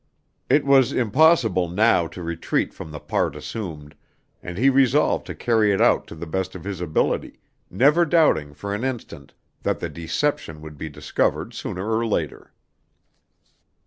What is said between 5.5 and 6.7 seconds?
it out to the best of